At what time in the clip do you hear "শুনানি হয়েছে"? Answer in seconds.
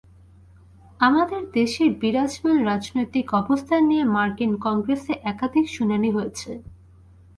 5.69-6.51